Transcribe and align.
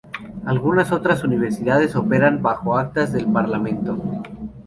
Algunas 0.47 0.91
otras 0.91 1.23
universidades 1.23 1.95
operan 1.95 2.41
bajo 2.41 2.75
Actas 2.75 3.13
del 3.13 3.31
Parlamento. 3.31 3.99